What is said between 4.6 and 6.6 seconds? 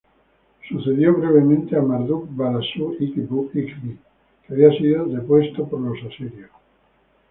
sido depuesto por los asirios.